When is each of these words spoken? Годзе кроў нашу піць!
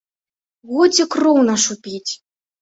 Годзе 0.71 1.05
кроў 1.17 1.37
нашу 1.51 1.77
піць! 1.85 2.11